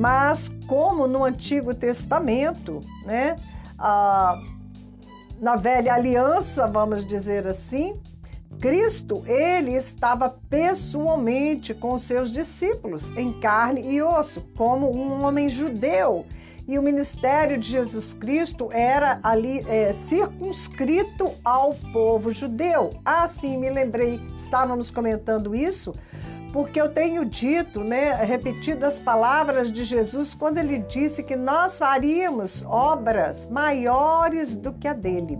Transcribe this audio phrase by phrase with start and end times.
[0.00, 3.36] Mas como no Antigo Testamento, né,
[3.78, 4.40] ah,
[5.38, 8.00] na velha aliança, vamos dizer assim,
[8.58, 16.24] Cristo, ele estava pessoalmente com seus discípulos, em carne e osso, como um homem judeu.
[16.66, 22.88] E o ministério de Jesus Cristo era ali é, circunscrito ao povo judeu.
[23.04, 25.92] Ah, sim, me lembrei, estávamos comentando isso,
[26.52, 31.78] porque eu tenho dito, né, repetido as palavras de Jesus quando ele disse que nós
[31.78, 35.38] faríamos obras maiores do que a dele.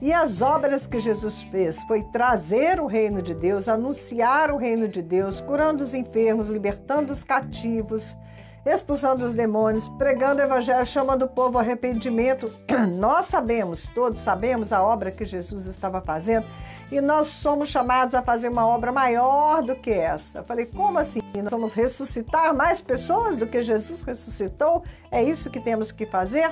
[0.00, 4.86] E as obras que Jesus fez foi trazer o reino de Deus, anunciar o reino
[4.86, 8.16] de Deus, curando os enfermos, libertando os cativos,
[8.64, 12.52] expulsando os demônios, pregando o evangelho, chamando o povo ao arrependimento.
[12.98, 16.46] Nós sabemos, todos sabemos a obra que Jesus estava fazendo
[16.90, 20.38] e nós somos chamados a fazer uma obra maior do que essa.
[20.38, 21.20] Eu falei, como assim?
[21.36, 24.82] Nós vamos ressuscitar mais pessoas do que Jesus ressuscitou?
[25.10, 26.48] É isso que temos que fazer?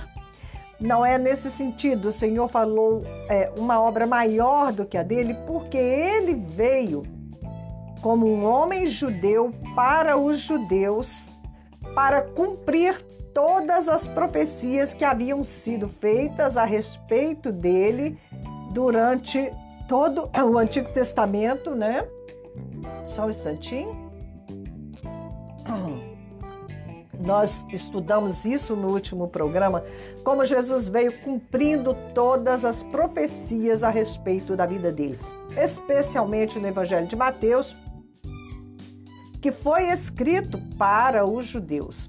[0.79, 2.09] Não é nesse sentido.
[2.09, 7.03] O Senhor falou é, uma obra maior do que a dele, porque ele veio
[8.03, 11.35] como um homem judeu para os judeus,
[11.97, 13.01] para cumprir
[13.33, 18.19] todas as profecias que haviam sido feitas a respeito dele
[18.71, 19.51] durante
[19.89, 22.07] todo o Antigo Testamento, né?
[23.07, 23.97] Só um instantinho.
[27.19, 29.83] Nós estudamos isso no último programa,
[30.23, 35.19] como Jesus veio cumprindo todas as profecias a respeito da vida dele,
[35.57, 37.75] especialmente no Evangelho de Mateus,
[39.37, 42.09] que foi escrito para os judeus.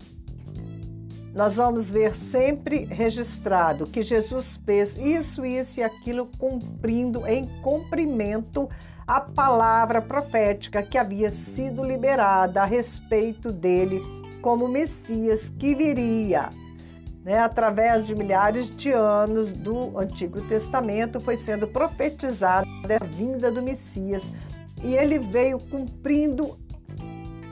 [1.34, 8.68] Nós vamos ver sempre registrado que Jesus fez isso, isso e aquilo, cumprindo em cumprimento
[9.06, 14.02] a palavra profética que havia sido liberada a respeito dele
[14.42, 16.50] como Messias que viria.
[17.24, 22.66] Né, através de milhares de anos do Antigo Testamento, foi sendo profetizada
[23.00, 24.30] a vinda do Messias
[24.82, 26.58] e ele veio cumprindo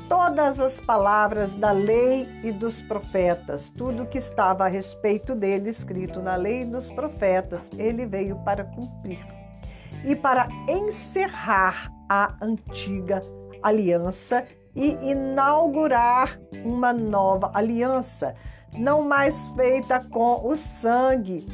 [0.07, 6.21] todas as palavras da lei e dos profetas, tudo que estava a respeito dele escrito
[6.21, 9.25] na lei e dos profetas, ele veio para cumprir.
[10.03, 13.21] E para encerrar a antiga
[13.61, 14.45] aliança
[14.75, 18.33] e inaugurar uma nova aliança,
[18.77, 21.45] não mais feita com o sangue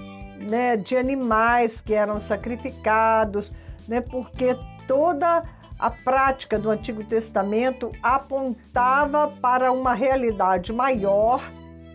[0.42, 3.54] né, de animais que eram sacrificados,
[3.88, 4.58] né, porque
[4.88, 5.44] toda a
[5.90, 11.42] prática do Antigo Testamento apontava para uma realidade maior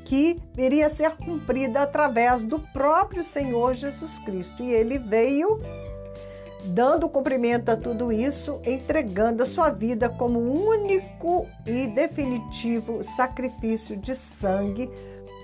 [0.05, 4.63] que viria a ser cumprida através do próprio Senhor Jesus Cristo.
[4.63, 5.59] E ele veio
[6.65, 14.15] dando cumprimento a tudo isso, entregando a sua vida como único e definitivo sacrifício de
[14.15, 14.91] sangue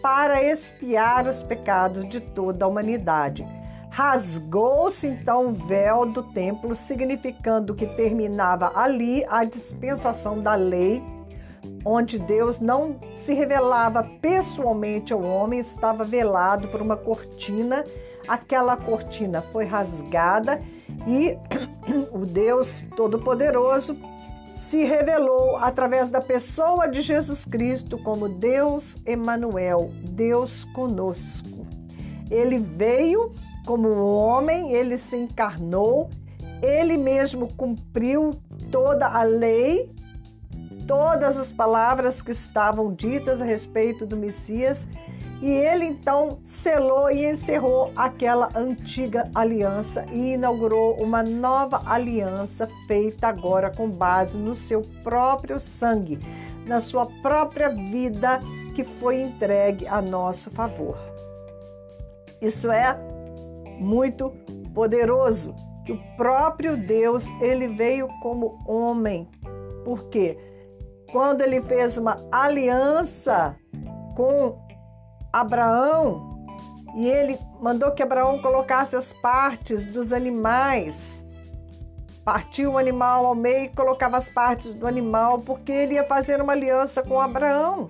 [0.02, 3.46] para expiar os pecados de toda a humanidade.
[3.92, 11.04] Rasgou-se então o véu do templo, significando que terminava ali a dispensação da lei,
[11.84, 17.84] onde Deus não se revelava pessoalmente ao homem, estava velado por uma cortina.
[18.26, 20.58] Aquela cortina foi rasgada
[21.06, 21.36] e
[22.12, 23.94] o Deus Todo-Poderoso
[24.54, 31.66] se revelou através da pessoa de Jesus Cristo como Deus Emanuel, Deus conosco.
[32.30, 33.34] Ele veio
[33.66, 36.10] como homem, ele se encarnou,
[36.62, 38.30] ele mesmo cumpriu
[38.70, 39.90] toda a lei,
[40.86, 44.86] todas as palavras que estavam ditas a respeito do Messias
[45.42, 53.26] e ele então selou e encerrou aquela antiga aliança e inaugurou uma nova aliança feita
[53.26, 56.20] agora com base no seu próprio sangue,
[56.64, 58.38] na sua própria vida
[58.72, 60.96] que foi entregue a nosso favor.
[62.40, 62.96] Isso é
[63.82, 64.30] muito
[64.74, 65.54] poderoso,
[65.84, 69.28] que o próprio Deus, ele veio como homem.
[69.84, 70.38] Por quê?
[71.10, 73.56] Quando ele fez uma aliança
[74.14, 74.58] com
[75.32, 76.30] Abraão
[76.94, 81.24] e ele mandou que Abraão colocasse as partes dos animais.
[82.24, 86.40] Partiu o animal ao meio e colocava as partes do animal, porque ele ia fazer
[86.40, 87.88] uma aliança com Abraão.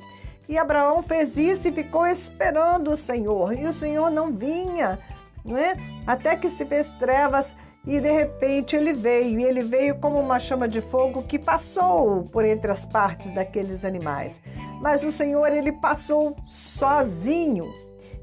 [0.49, 3.53] E Abraão fez isso e ficou esperando o Senhor.
[3.59, 4.99] E o Senhor não vinha,
[5.45, 5.75] não é?
[6.07, 7.55] Até que se fez trevas
[7.87, 9.41] e de repente ele veio.
[9.41, 13.85] E ele veio como uma chama de fogo que passou por entre as partes daqueles
[13.85, 14.43] animais.
[14.81, 17.73] Mas o Senhor, ele passou sozinho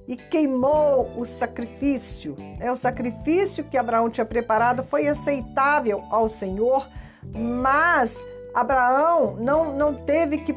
[0.07, 2.35] e queimou o sacrifício.
[2.59, 6.89] É O sacrifício que Abraão tinha preparado foi aceitável ao Senhor,
[7.35, 10.55] mas Abraão não, não teve que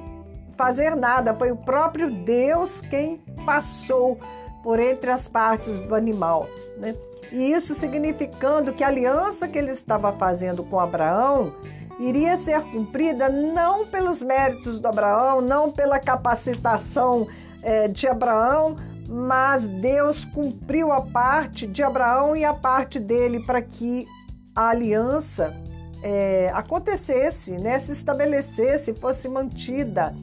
[0.56, 4.18] fazer nada, foi o próprio Deus quem passou
[4.62, 6.46] por entre as partes do animal.
[6.78, 6.94] Né?
[7.30, 11.54] E isso significando que a aliança que ele estava fazendo com Abraão
[11.98, 17.28] iria ser cumprida não pelos méritos do Abraão, não pela capacitação
[17.62, 18.76] é, de Abraão,
[19.08, 24.06] mas Deus cumpriu a parte de Abraão e a parte dele para que
[24.54, 25.54] a aliança
[26.02, 30.14] é, acontecesse, né, se estabelecesse, fosse mantida.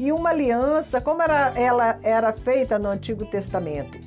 [0.00, 3.98] E uma aliança, como era, ela era feita no Antigo Testamento?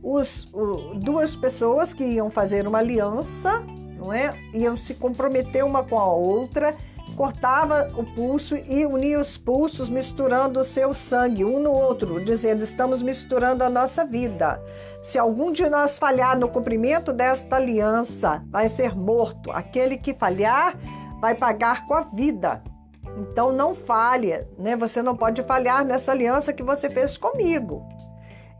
[0.00, 3.60] Os, o, duas pessoas que iam fazer uma aliança,
[3.98, 4.32] não é?
[4.52, 6.76] Iam se comprometer uma com a outra
[7.16, 12.62] cortava o pulso e unia os pulsos, misturando o seu sangue um no outro, dizendo:
[12.62, 14.60] estamos misturando a nossa vida.
[15.02, 19.50] Se algum de nós falhar no cumprimento desta aliança, vai ser morto.
[19.50, 20.76] Aquele que falhar
[21.20, 22.62] vai pagar com a vida.
[23.16, 24.76] Então não falhe, né?
[24.76, 27.86] Você não pode falhar nessa aliança que você fez comigo.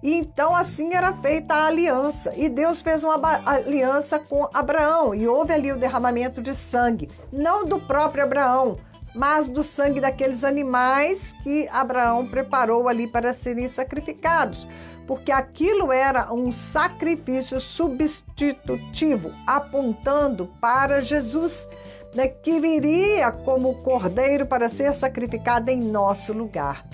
[0.03, 2.33] E então assim era feita a aliança.
[2.37, 7.65] E Deus fez uma aliança com Abraão e houve ali o derramamento de sangue, não
[7.65, 8.77] do próprio Abraão,
[9.15, 14.67] mas do sangue daqueles animais que Abraão preparou ali para serem sacrificados,
[15.07, 21.67] porque aquilo era um sacrifício substitutivo, apontando para Jesus,
[22.15, 26.87] né, que viria como cordeiro para ser sacrificado em nosso lugar.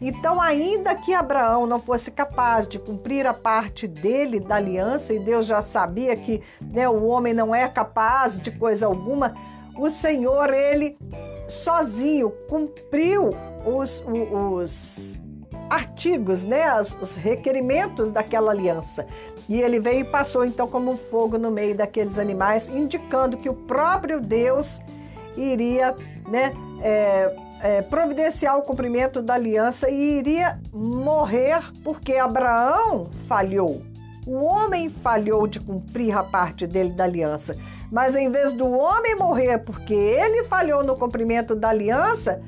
[0.00, 5.18] Então, ainda que Abraão não fosse capaz de cumprir a parte dele da aliança, e
[5.18, 9.34] Deus já sabia que né, o homem não é capaz de coisa alguma,
[9.76, 10.96] o Senhor, ele
[11.48, 13.30] sozinho cumpriu
[13.64, 15.17] os, os
[15.70, 19.06] artigos, né, os, os requerimentos daquela aliança.
[19.48, 23.48] E ele veio e passou então como um fogo no meio daqueles animais, indicando que
[23.48, 24.80] o próprio Deus
[25.36, 25.94] iria
[26.28, 33.82] né, é, é, providenciar o cumprimento da aliança e iria morrer porque Abraão falhou.
[34.26, 37.56] O homem falhou de cumprir a parte dele da aliança.
[37.90, 42.42] Mas em vez do homem morrer porque ele falhou no cumprimento da aliança,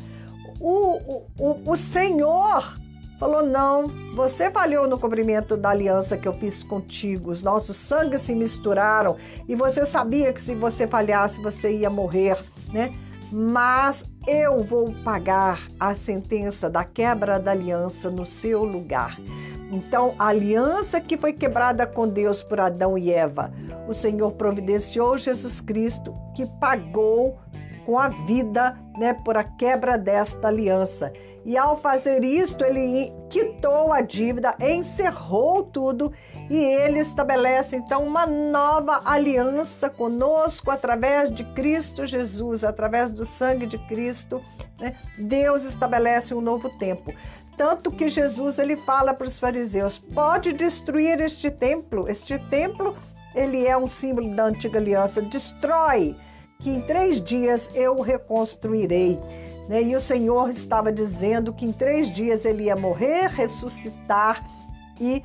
[0.60, 2.78] o, o, o Senhor
[3.20, 7.30] falou: Não, você falhou no cumprimento da aliança que eu fiz contigo.
[7.30, 12.38] Os nossos sangues se misturaram e você sabia que se você falhasse, você ia morrer,
[12.72, 12.92] né?
[13.32, 19.16] mas eu vou pagar a sentença da quebra da aliança no seu lugar.
[19.70, 23.52] Então, a aliança que foi quebrada com Deus por Adão e Eva,
[23.86, 27.38] o Senhor providenciou Jesus Cristo que pagou
[27.86, 31.12] com a vida, né, por a quebra desta aliança.
[31.44, 36.12] E ao fazer isto, ele quitou a dívida, encerrou tudo
[36.50, 43.66] e ele estabelece então uma nova aliança conosco através de Cristo Jesus, através do sangue
[43.66, 44.42] de Cristo.
[44.78, 44.96] Né?
[45.18, 47.14] Deus estabelece um novo tempo.
[47.56, 52.08] Tanto que Jesus ele fala para os fariseus: pode destruir este templo.
[52.08, 52.96] Este templo
[53.34, 55.22] ele é um símbolo da antiga aliança.
[55.22, 56.16] Destrói,
[56.58, 59.18] que em três dias eu reconstruirei.
[59.70, 59.84] Né?
[59.84, 64.44] E o Senhor estava dizendo que em três dias ele ia morrer, ressuscitar
[65.00, 65.22] e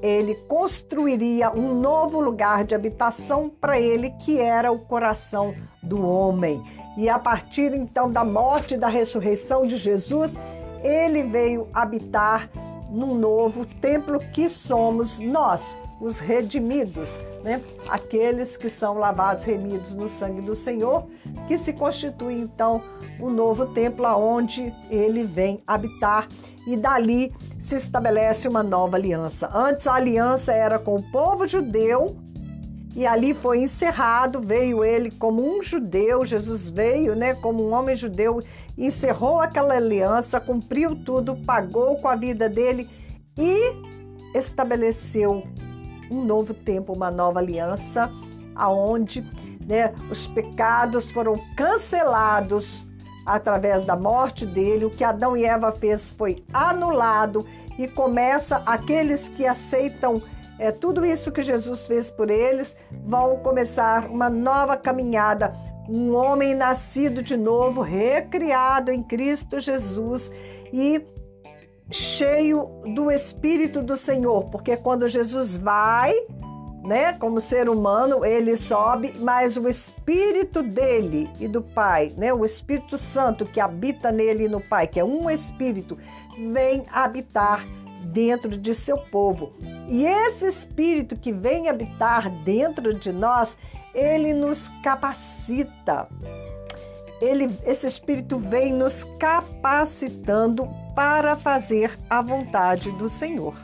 [0.00, 6.62] ele construiria um novo lugar de habitação para ele, que era o coração do homem.
[6.96, 10.38] E a partir então da morte e da ressurreição de Jesus,
[10.82, 12.48] ele veio habitar
[12.90, 17.62] num novo templo que somos nós, os redimidos, né?
[17.88, 21.06] Aqueles que são lavados, remidos no sangue do Senhor,
[21.46, 22.82] que se constitui então
[23.20, 26.26] o um novo templo aonde ele vem habitar
[26.66, 29.48] e dali se estabelece uma nova aliança.
[29.54, 32.16] Antes a aliança era com o povo judeu
[32.96, 37.94] e ali foi encerrado, veio ele como um judeu, Jesus veio, né, como um homem
[37.94, 38.42] judeu,
[38.76, 42.90] encerrou aquela aliança, cumpriu tudo, pagou com a vida dele
[43.38, 45.44] e estabeleceu
[46.12, 48.10] um novo tempo, uma nova aliança,
[48.54, 49.22] aonde
[49.66, 52.86] né, os pecados foram cancelados
[53.24, 54.84] através da morte dele.
[54.84, 57.46] O que Adão e Eva fez foi anulado
[57.78, 60.20] e começa aqueles que aceitam
[60.58, 65.54] é, tudo isso que Jesus fez por eles, vão começar uma nova caminhada.
[65.88, 70.30] Um homem nascido de novo, recriado em Cristo Jesus
[70.72, 71.04] e
[71.92, 76.14] cheio do Espírito do Senhor, porque quando Jesus vai,
[76.82, 82.44] né, como ser humano, ele sobe, mas o Espírito dele e do Pai, né, o
[82.44, 85.96] Espírito Santo que habita nele e no Pai, que é um Espírito,
[86.52, 87.66] vem habitar
[88.04, 89.52] dentro de seu povo.
[89.88, 93.56] E esse Espírito que vem habitar dentro de nós,
[93.94, 96.08] ele nos capacita
[97.22, 103.54] ele, esse Espírito vem nos capacitando para fazer a vontade do Senhor.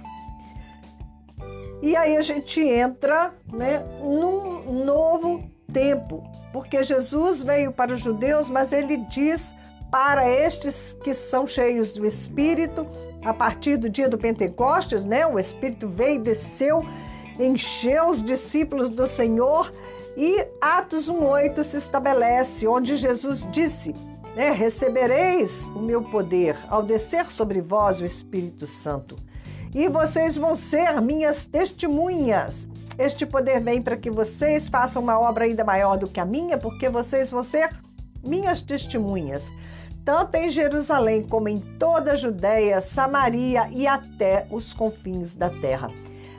[1.82, 6.22] E aí a gente entra né, num novo tempo,
[6.52, 9.52] porque Jesus veio para os judeus, mas ele diz
[9.90, 12.86] para estes que são cheios do Espírito,
[13.24, 15.26] a partir do dia do Pentecostes, né?
[15.26, 16.80] O Espírito veio e desceu,
[17.40, 19.72] encheu os discípulos do Senhor
[20.20, 23.94] e Atos 1:8 se estabelece, onde Jesus disse:
[24.34, 29.14] né, Recebereis o meu poder ao descer sobre vós o Espírito Santo,
[29.72, 32.66] e vocês vão ser minhas testemunhas.
[32.98, 36.58] Este poder vem para que vocês façam uma obra ainda maior do que a minha,
[36.58, 37.70] porque vocês vão ser
[38.20, 39.52] minhas testemunhas,
[40.04, 45.92] tanto em Jerusalém como em toda a Judéia, Samaria e até os confins da terra.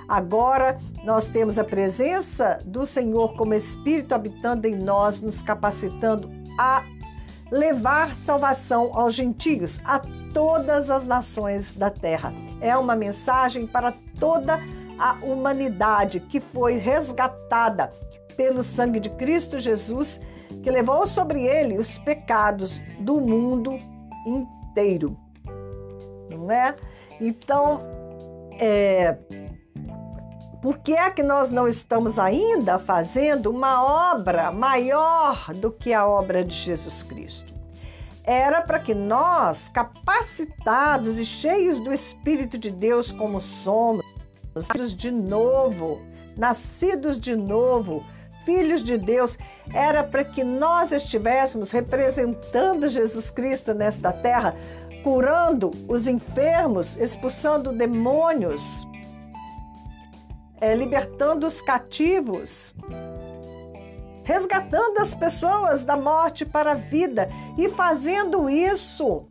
[0.10, 6.84] Agora nós temos a presença do Senhor como Espírito habitando em nós, nos capacitando a
[7.52, 10.02] levar salvação aos gentios, a
[10.34, 12.34] todas as nações da terra.
[12.60, 14.60] É uma mensagem para toda
[14.98, 17.94] a humanidade que foi resgatada
[18.36, 20.20] pelo sangue de Cristo Jesus,
[20.64, 23.78] que levou sobre ele os pecados do mundo
[24.26, 25.16] inteiro.
[26.30, 26.76] Não é?
[27.22, 27.84] Então,
[28.60, 29.18] é,
[30.62, 36.06] por que é que nós não estamos ainda fazendo uma obra maior do que a
[36.06, 37.54] obra de Jesus Cristo?
[38.26, 44.06] Era para que nós, capacitados e cheios do Espírito de Deus como somos,
[44.54, 46.02] nascidos de novo,
[46.38, 48.04] nascidos de novo,
[48.44, 49.38] filhos de Deus,
[49.74, 54.56] era para que nós estivéssemos representando Jesus Cristo nesta terra,
[55.04, 58.86] curando os enfermos, expulsando demônios,
[60.62, 62.74] é, libertando os cativos,
[64.24, 69.28] resgatando as pessoas da morte para a vida e fazendo isso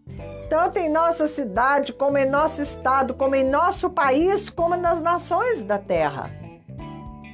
[0.49, 5.63] tanto em nossa cidade, como em nosso estado, como em nosso país, como nas nações
[5.63, 6.31] da terra.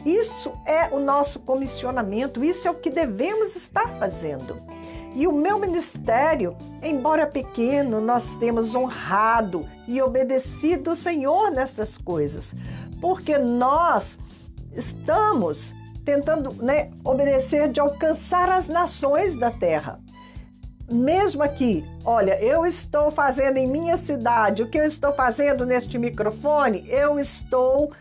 [0.05, 4.61] Isso é o nosso comissionamento, isso é o que devemos estar fazendo.
[5.15, 12.55] E o meu ministério, embora pequeno, nós temos honrado e obedecido o Senhor nestas coisas,
[13.05, 14.19] porque nós
[14.75, 15.75] estamos
[16.07, 20.01] tentando né, obedecer de alcançar as nações da terra.
[20.91, 25.99] Mesmo aqui, olha, eu estou fazendo em minha cidade, o que eu estou fazendo neste
[25.99, 27.93] microfone, eu estou,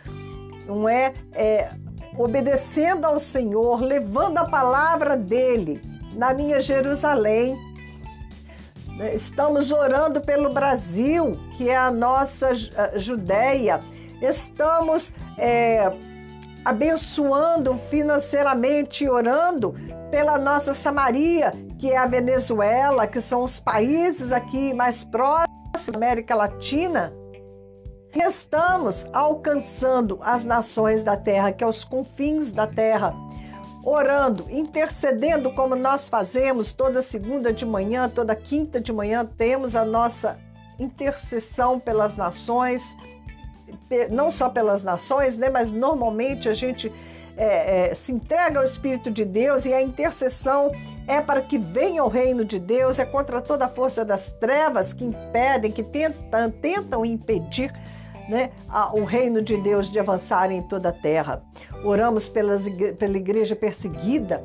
[0.65, 1.69] não é, é
[2.17, 5.81] obedecendo ao Senhor, levando a palavra dele
[6.13, 7.57] na minha Jerusalém.
[9.13, 12.51] Estamos orando pelo Brasil, que é a nossa
[12.95, 13.81] Judéia.
[14.23, 15.91] Estamos é,
[16.63, 19.75] abençoando financeiramente, orando
[20.09, 25.97] pela nossa Samaria, que é a Venezuela, que são os países aqui mais próximos da
[25.97, 27.13] América Latina.
[28.15, 33.13] Estamos alcançando as nações da terra, que é os confins da terra
[33.83, 39.83] orando, intercedendo como nós fazemos toda segunda de manhã, toda quinta de manhã, temos a
[39.83, 40.39] nossa
[40.79, 42.95] intercessão pelas nações,
[44.11, 46.91] não só pelas nações, né, mas normalmente a gente
[47.35, 50.71] é, é, se entrega ao Espírito de Deus e a intercessão
[51.07, 54.93] é para que venha o reino de Deus, é contra toda a força das trevas
[54.93, 57.73] que impedem, que tentam, tentam impedir
[58.29, 58.51] né,
[58.93, 61.41] o reino de Deus de avançar em toda a terra.
[61.83, 64.41] Oramos pelas, pela igreja perseguida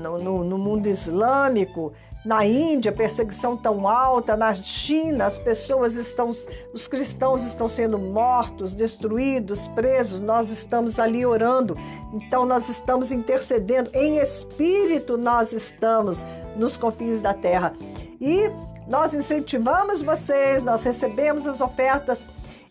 [0.00, 1.92] no, no mundo islâmico,
[2.26, 6.28] na Índia, perseguição tão alta, na China, as pessoas estão,
[6.74, 10.18] os cristãos estão sendo mortos, destruídos, presos.
[10.18, 11.78] Nós estamos ali orando.
[12.12, 17.72] Então nós estamos intercedendo em espírito, nós estamos nos confins da terra.
[18.20, 18.50] E
[18.88, 22.26] nós incentivamos vocês, nós recebemos as ofertas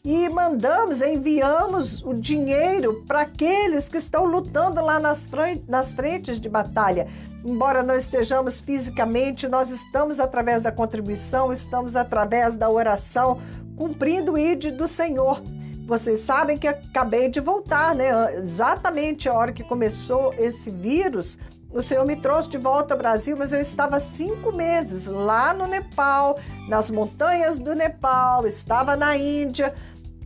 [0.06, 5.28] e mandamos, enviamos o dinheiro para aqueles que estão lutando lá nas,
[5.68, 7.08] nas frentes de batalha.
[7.44, 13.42] Embora não estejamos fisicamente, nós estamos através da contribuição, estamos através da oração,
[13.76, 15.42] cumprindo o ID do Senhor.
[15.88, 18.36] Vocês sabem que acabei de voltar, né?
[18.38, 21.38] Exatamente a hora que começou esse vírus,
[21.72, 25.68] o Senhor me trouxe de volta ao Brasil, mas eu estava cinco meses lá no
[25.68, 29.74] Nepal, nas montanhas do Nepal, estava na Índia,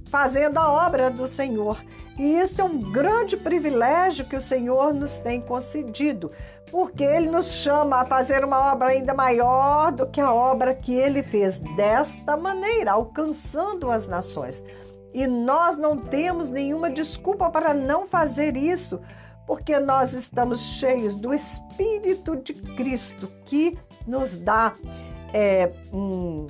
[0.09, 1.83] fazendo a obra do Senhor.
[2.17, 6.31] E isso é um grande privilégio que o Senhor nos tem concedido,
[6.69, 10.93] porque Ele nos chama a fazer uma obra ainda maior do que a obra que
[10.93, 14.63] Ele fez, desta maneira, alcançando as nações.
[15.13, 18.99] E nós não temos nenhuma desculpa para não fazer isso,
[19.47, 24.73] porque nós estamos cheios do Espírito de Cristo que nos dá
[25.33, 26.47] é, um,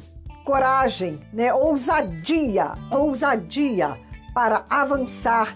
[0.49, 1.53] coragem, né?
[1.53, 3.99] ousadia, ousadia
[4.33, 5.55] para avançar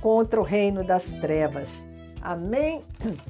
[0.00, 1.86] contra o reino das trevas.
[2.20, 2.82] Amém?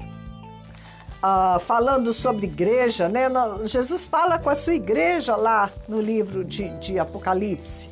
[1.25, 3.29] Ah, falando sobre igreja, né?
[3.63, 7.89] Jesus fala com a sua igreja lá no livro de, de Apocalipse.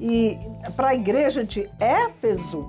[0.00, 0.36] E
[0.74, 2.68] para a igreja de Éfeso,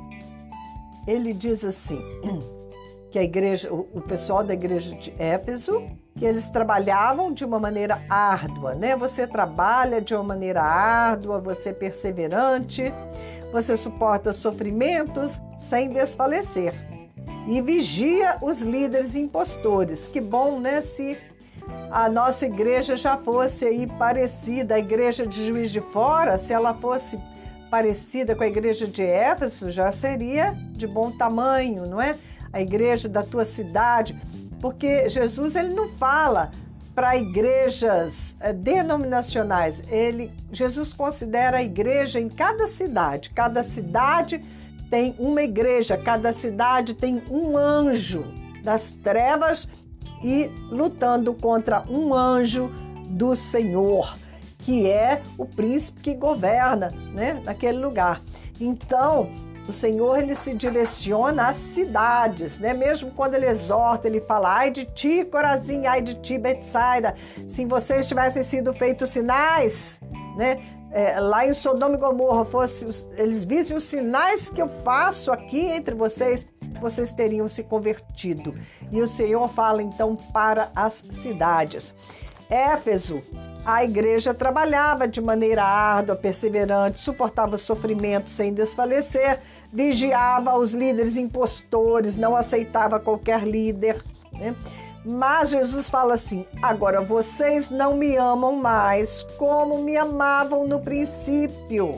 [1.08, 2.00] ele diz assim:
[3.10, 5.82] que a igreja, o, pessoal da igreja de Éfeso,
[6.20, 8.94] que eles trabalhavam de uma maneira árdua, né?
[8.98, 12.94] Você trabalha de uma maneira árdua, você é perseverante,
[13.54, 16.74] você suporta sofrimentos sem desfalecer
[17.48, 20.10] e vigia os líderes impostores.
[20.10, 20.82] Que bom, né?
[20.82, 21.18] Se
[21.90, 26.74] a nossa igreja já fosse aí parecida, a igreja de Juiz de Fora, se ela
[26.74, 27.18] fosse
[27.72, 32.16] parecida com a igreja de Éfeso, já seria de bom tamanho, não é?
[32.52, 34.20] A igreja da tua cidade,
[34.60, 36.52] porque Jesus ele não fala
[36.94, 39.82] para igrejas eh, denominacionais.
[39.88, 43.30] Ele, Jesus considera a igreja em cada cidade.
[43.30, 44.44] Cada cidade
[44.90, 48.26] tem uma igreja, cada cidade tem um anjo
[48.64, 49.68] das trevas
[50.24, 52.70] e lutando contra um anjo
[53.10, 54.18] do Senhor,
[54.58, 58.22] que é o príncipe que governa, né, naquele lugar.
[58.60, 59.32] Então,
[59.70, 62.74] o Senhor ele se direciona às cidades, né?
[62.74, 67.16] Mesmo quando ele exorta, ele fala: "Ai de ti, Corazim, ai de ti, Betsaida,
[67.48, 70.02] se vocês tivessem sido feitos sinais,
[70.36, 70.60] né?
[70.92, 72.86] é, lá em Sodoma e Gomorra fosse,
[73.16, 76.48] eles vissem os sinais que eu faço aqui entre vocês,
[76.82, 78.56] vocês teriam se convertido.
[78.92, 81.94] E o Senhor fala então para as cidades.
[82.50, 83.22] Éfeso,
[83.64, 89.40] a igreja trabalhava de maneira árdua, perseverante, suportava o sofrimento sem desfalecer,
[89.72, 94.04] vigiava os líderes impostores, não aceitava qualquer líder.
[94.34, 94.56] Né?
[95.06, 101.96] Mas Jesus fala assim: agora vocês não me amam mais como me amavam no princípio.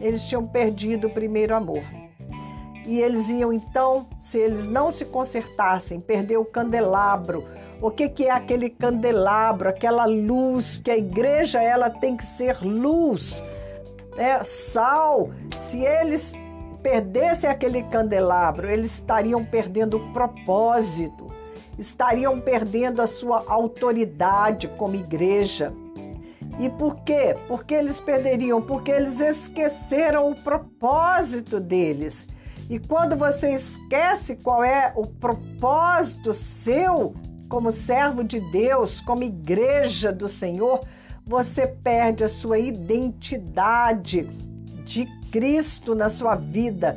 [0.00, 1.82] Eles tinham perdido o primeiro amor.
[2.86, 7.44] E eles iam então, se eles não se consertassem, perder o candelabro.
[7.80, 9.68] O que, que é aquele candelabro?
[9.68, 13.42] Aquela luz que a igreja ela tem que ser luz,
[14.18, 15.30] é sal.
[15.56, 16.36] Se eles
[16.84, 21.34] perdessem aquele candelabro, eles estariam perdendo o propósito
[21.78, 25.72] estariam perdendo a sua autoridade como igreja.
[26.58, 27.36] E por quê?
[27.48, 28.62] Porque eles perderiam?
[28.62, 32.26] Porque eles esqueceram o propósito deles.
[32.70, 37.14] E quando você esquece qual é o propósito seu
[37.48, 40.80] como servo de Deus, como igreja do Senhor,
[41.26, 44.28] você perde a sua identidade
[44.84, 46.96] de Cristo na sua vida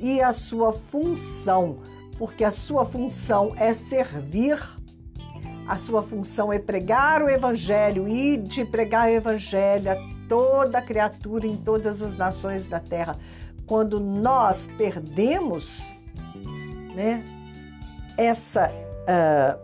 [0.00, 1.80] e a sua função
[2.18, 4.58] porque a sua função é servir,
[5.66, 9.96] a sua função é pregar o Evangelho e de pregar o Evangelho a
[10.28, 13.16] toda criatura em todas as nações da terra.
[13.66, 15.92] Quando nós perdemos
[16.94, 17.24] né,
[18.16, 19.58] essa uh,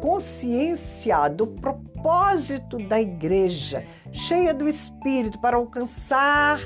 [0.00, 1.93] consciência do propósito
[2.88, 6.60] da igreja, cheia do Espírito, para alcançar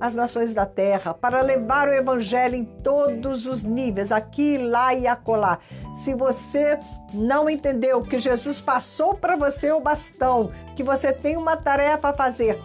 [0.00, 5.06] as nações da terra, para levar o evangelho em todos os níveis, aqui, lá e
[5.06, 5.58] acolá.
[5.94, 6.78] Se você
[7.12, 12.14] não entendeu que Jesus passou para você o bastão, que você tem uma tarefa a
[12.14, 12.58] fazer,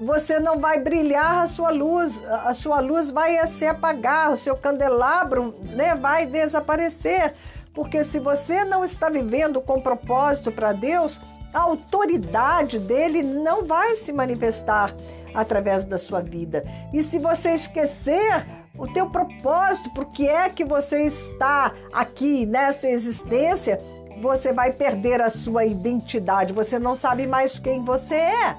[0.00, 4.56] você não vai brilhar a sua luz, a sua luz vai se apagar, o seu
[4.56, 7.34] candelabro né, vai desaparecer.
[7.72, 11.20] Porque se você não está vivendo com propósito para Deus,
[11.52, 14.94] a autoridade dele não vai se manifestar
[15.34, 16.62] através da sua vida.
[16.92, 22.88] E se você esquecer o teu propósito, por que é que você está aqui nessa
[22.88, 23.78] existência,
[24.20, 26.52] você vai perder a sua identidade.
[26.52, 28.56] Você não sabe mais quem você é.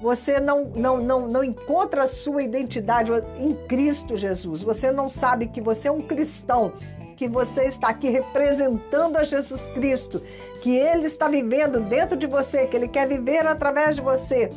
[0.00, 4.62] Você não, não, não, não encontra a sua identidade em Cristo Jesus.
[4.62, 6.72] Você não sabe que você é um cristão,
[7.16, 10.22] que você está aqui representando a Jesus Cristo,
[10.60, 14.50] que Ele está vivendo dentro de você, que Ele quer viver através de você.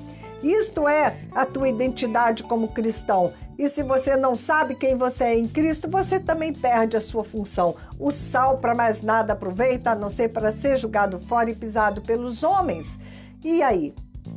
[0.43, 3.33] Isto é a tua identidade como cristão.
[3.57, 7.23] E se você não sabe quem você é em Cristo, você também perde a sua
[7.23, 7.75] função.
[7.97, 12.01] O sal para mais nada aproveita, a não ser para ser jogado fora e pisado
[12.01, 12.99] pelos homens.
[13.43, 13.93] E aí?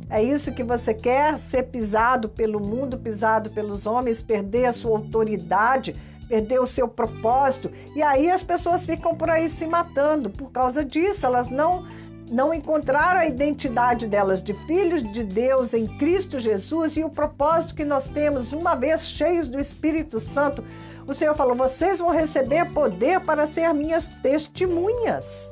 [0.09, 1.37] É isso que você quer?
[1.37, 5.95] Ser pisado pelo mundo, pisado pelos homens, perder a sua autoridade,
[6.27, 7.71] perder o seu propósito.
[7.95, 11.25] E aí as pessoas ficam por aí se matando por causa disso.
[11.25, 11.85] Elas não
[12.29, 17.75] não encontraram a identidade delas de filhos de Deus em Cristo Jesus e o propósito
[17.75, 20.63] que nós temos, uma vez cheios do Espírito Santo.
[21.07, 25.51] O Senhor falou: vocês vão receber poder para ser minhas testemunhas.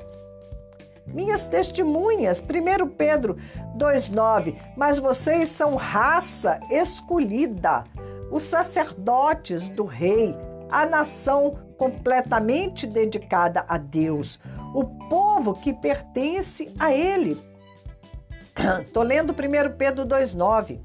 [1.08, 2.42] minhas testemunhas.
[2.42, 3.38] 1 Pedro
[3.78, 4.56] 2,9.
[4.76, 7.86] Mas vocês são raça escolhida,
[8.30, 10.36] os sacerdotes do rei,
[10.70, 14.40] a nação completamente dedicada a Deus,
[14.74, 17.38] o povo que pertence a Ele.
[18.82, 20.80] Estou lendo 1 Pedro 2,9.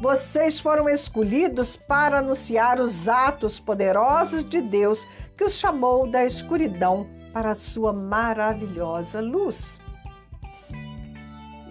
[0.00, 7.08] Vocês foram escolhidos para anunciar os atos poderosos de Deus que os chamou da escuridão
[7.32, 9.80] para a sua maravilhosa luz.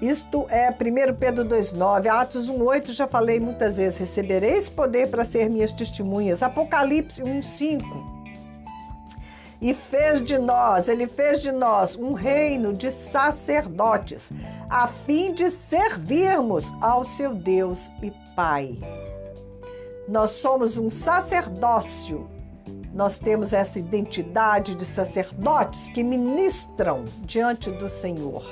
[0.02, 3.98] Isto é 1 Pedro 2,9, Atos 1,8, já falei muitas vezes.
[3.98, 6.44] Recebereis poder para ser minhas testemunhas.
[6.44, 8.18] Apocalipse 1,5
[9.62, 14.32] e fez de nós, ele fez de nós um reino de sacerdotes,
[14.70, 18.78] a fim de servirmos ao seu Deus e Pai.
[20.08, 22.30] Nós somos um sacerdócio.
[22.94, 28.44] Nós temos essa identidade de sacerdotes que ministram diante do Senhor.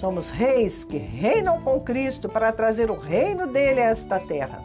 [0.00, 4.64] Somos reis que reinam com Cristo para trazer o reino dele a esta terra.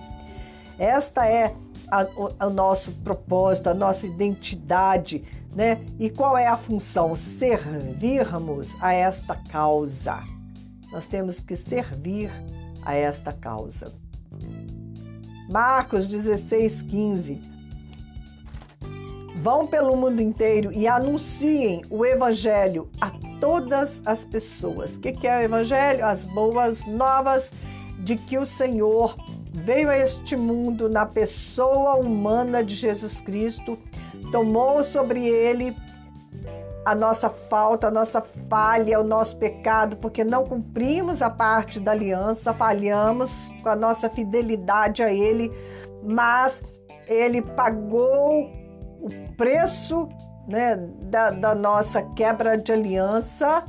[0.79, 1.53] Esta é
[1.91, 5.81] a, o, o nosso propósito, a nossa identidade, né?
[5.99, 7.17] E qual é a função?
[7.17, 10.23] Servirmos a esta causa.
[10.89, 12.31] Nós temos que servir
[12.81, 13.93] a esta causa.
[15.49, 17.41] Marcos 16, 15.
[19.35, 24.97] Vão pelo mundo inteiro e anunciem o Evangelho a todas as pessoas.
[24.97, 26.05] O que é o Evangelho?
[26.05, 27.51] As boas novas
[27.99, 29.15] de que o Senhor
[29.51, 33.79] veio a este mundo na pessoa humana de Jesus Cristo,
[34.31, 35.75] tomou sobre ele
[36.85, 41.91] a nossa falta, a nossa falha, o nosso pecado, porque não cumprimos a parte da
[41.91, 45.51] aliança, falhamos com a nossa fidelidade a Ele,
[46.03, 46.61] mas
[47.07, 48.51] Ele pagou
[49.01, 50.07] o preço
[50.47, 53.63] né, da, da nossa quebra de aliança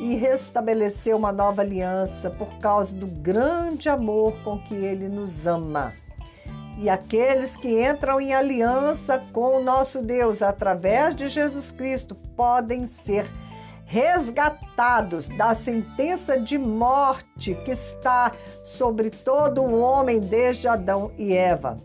[0.00, 5.92] e restabeleceu uma nova aliança por causa do grande amor com que ele nos ama.
[6.78, 12.86] E aqueles que entram em aliança com o nosso Deus através de Jesus Cristo podem
[12.86, 13.26] ser
[13.86, 18.32] resgatados da sentença de morte que está
[18.64, 21.78] sobre todo o homem desde Adão e Eva,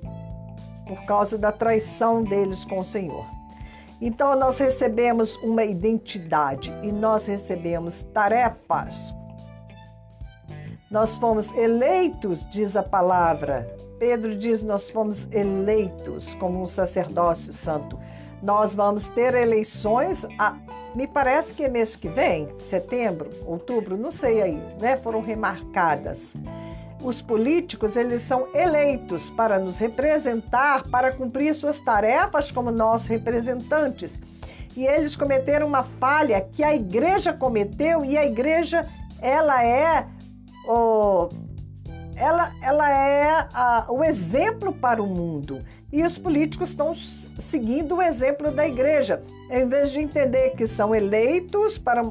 [0.87, 3.40] por causa da traição deles com o Senhor.
[4.01, 9.13] Então, nós recebemos uma identidade e nós recebemos tarefas.
[10.89, 13.73] Nós fomos eleitos, diz a palavra.
[13.99, 17.97] Pedro diz: nós fomos eleitos como um sacerdócio santo.
[18.41, 20.57] Nós vamos ter eleições, a,
[20.95, 24.97] me parece que é mês que vem, setembro, outubro, não sei aí, né?
[24.97, 26.35] Foram remarcadas
[27.03, 34.19] os políticos eles são eleitos para nos representar, para cumprir suas tarefas como nossos representantes.
[34.75, 38.87] E eles cometeram uma falha que a igreja cometeu e a igreja
[39.19, 40.07] ela é
[40.67, 41.29] o
[42.15, 45.59] ela, ela é a, o exemplo para o mundo.
[45.91, 49.23] E os políticos estão seguindo o exemplo da igreja.
[49.49, 52.03] Em vez de entender que são eleitos para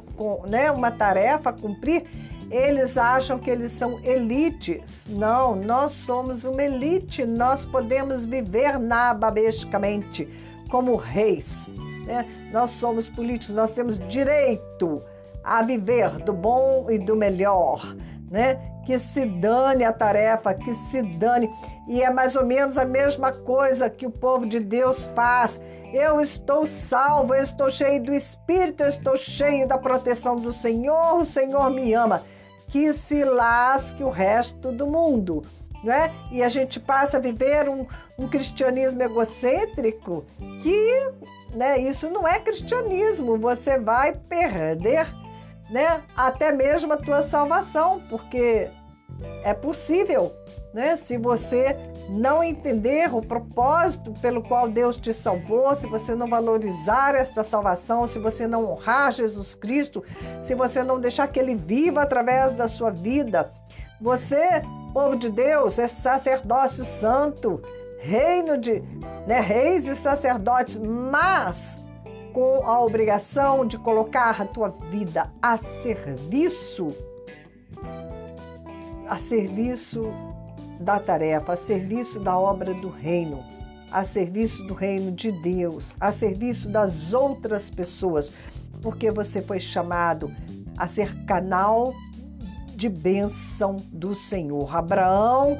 [0.49, 2.05] né, uma tarefa a cumprir,
[2.51, 5.07] eles acham que eles são elites.
[5.09, 7.25] Não, nós somos uma elite.
[7.25, 10.29] Nós podemos viver nababescamente
[10.69, 11.69] como reis.
[12.05, 12.27] Né?
[12.53, 15.01] Nós somos políticos, nós temos direito
[15.45, 17.95] a viver do bom e do melhor.
[18.29, 18.61] Né?
[18.85, 21.49] Que se dane a tarefa, que se dane.
[21.87, 25.61] E é mais ou menos a mesma coisa que o povo de Deus faz.
[25.93, 31.17] Eu estou salvo, eu estou cheio do Espírito, eu estou cheio da proteção do Senhor,
[31.17, 32.23] o Senhor me ama
[32.71, 35.45] que se lasque o resto do mundo.
[35.83, 36.15] Né?
[36.31, 37.87] E a gente passa a viver um,
[38.19, 40.25] um cristianismo egocêntrico
[40.63, 41.13] que
[41.55, 43.39] né, isso não é cristianismo.
[43.39, 45.07] Você vai perder
[45.71, 48.69] né, até mesmo a tua salvação, porque
[49.43, 50.33] é possível,
[50.73, 50.97] né?
[50.97, 51.77] Se você
[52.09, 58.07] não entender o propósito pelo qual Deus te salvou, se você não valorizar esta salvação,
[58.07, 60.05] se você não honrar Jesus Cristo,
[60.41, 63.53] se você não deixar que ele viva através da sua vida,
[64.01, 67.61] você, povo de Deus, é sacerdócio santo,
[67.99, 68.83] reino de
[69.27, 71.79] né, reis e sacerdotes, mas
[72.33, 76.95] com a obrigação de colocar a tua vida a serviço
[79.11, 80.13] a serviço
[80.81, 83.45] da tarefa, a serviço da obra do reino,
[83.91, 88.33] a serviço do reino de Deus, a serviço das outras pessoas,
[88.81, 90.33] porque você foi chamado
[90.77, 91.93] a ser canal
[92.75, 94.75] de bênção do Senhor.
[94.75, 95.59] Abraão,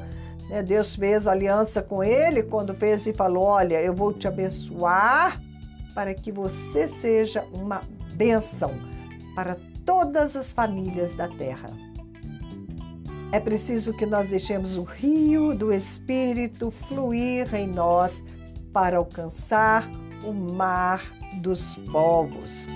[0.49, 5.39] né, Deus fez aliança com ele quando fez e falou: Olha, eu vou te abençoar
[5.93, 7.81] para que você seja uma
[8.15, 8.71] bênção
[9.35, 9.55] para
[9.85, 11.90] todas as famílias da terra.
[13.31, 18.23] É preciso que nós deixemos o rio do Espírito fluir em nós
[18.73, 19.89] para alcançar
[20.23, 21.01] o mar
[21.41, 22.67] dos povos.